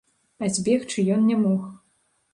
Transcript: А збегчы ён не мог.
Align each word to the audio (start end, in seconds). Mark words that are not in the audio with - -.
А 0.45 0.49
збегчы 0.55 1.05
ён 1.17 1.21
не 1.33 1.37
мог. 1.45 1.71